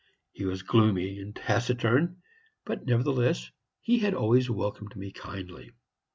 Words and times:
He 0.31 0.45
was 0.45 0.63
gloomy 0.63 1.19
and 1.19 1.35
taciturn, 1.35 2.23
but 2.65 2.85
nevertheless 2.87 3.51
he 3.81 3.99
had 3.99 4.15
always 4.15 4.49
welcomed 4.49 4.95
me 4.95 5.11
kindly. 5.11 5.73